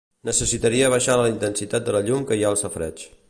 Necessitaria 0.27 0.87
abaixar 0.87 1.19
la 1.21 1.27
intensitat 1.33 1.87
de 1.91 1.95
la 1.99 2.03
llum 2.09 2.25
que 2.31 2.39
hi 2.41 2.47
ha 2.47 2.53
al 2.55 2.61
safareig. 2.65 3.07